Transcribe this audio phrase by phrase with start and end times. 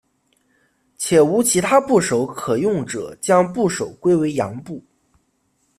[0.97, 4.83] 且无其他部首可用者将部首归为羊部。